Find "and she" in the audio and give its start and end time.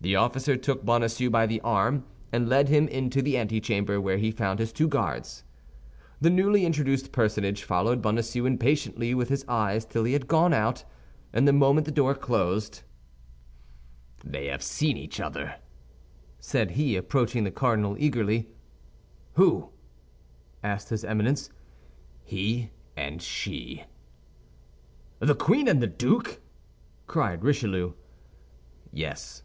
22.96-23.82